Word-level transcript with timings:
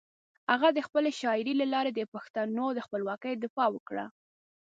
هغه 0.51 0.67
د 0.73 0.79
خپلې 0.87 1.11
شاعري 1.19 1.53
له 1.61 1.65
لارې 1.73 1.91
د 1.93 2.01
پښتنو 2.13 2.65
د 2.73 2.79
خپلواکۍ 2.85 3.33
دفاع 3.43 3.67
وکړه. 3.73 4.05